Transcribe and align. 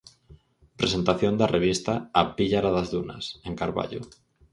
Presentación 0.79 1.33
da 1.37 1.51
revista 1.55 1.93
'A 1.99 2.21
píllara 2.37 2.69
das 2.75 2.89
dunas', 2.93 3.27
en 3.47 3.53
Carballo. 3.61 4.01